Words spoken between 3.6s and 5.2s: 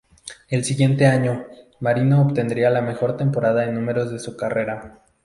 en números de su carrera.